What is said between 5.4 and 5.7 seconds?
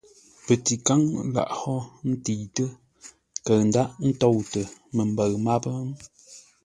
máp?